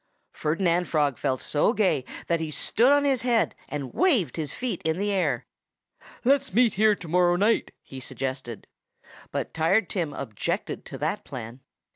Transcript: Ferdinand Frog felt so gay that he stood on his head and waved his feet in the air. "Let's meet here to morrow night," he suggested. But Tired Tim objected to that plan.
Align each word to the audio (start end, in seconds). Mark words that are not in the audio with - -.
Ferdinand 0.33 0.85
Frog 0.87 1.19
felt 1.19 1.43
so 1.43 1.73
gay 1.73 2.03
that 2.25 2.39
he 2.39 2.49
stood 2.49 2.91
on 2.91 3.05
his 3.05 3.21
head 3.21 3.53
and 3.69 3.93
waved 3.93 4.35
his 4.35 4.51
feet 4.51 4.81
in 4.83 4.97
the 4.97 5.11
air. 5.11 5.45
"Let's 6.23 6.51
meet 6.51 6.73
here 6.73 6.95
to 6.95 7.07
morrow 7.07 7.35
night," 7.35 7.69
he 7.83 7.99
suggested. 7.99 8.65
But 9.29 9.53
Tired 9.53 9.91
Tim 9.91 10.11
objected 10.11 10.85
to 10.85 10.97
that 10.97 11.23
plan. 11.23 11.59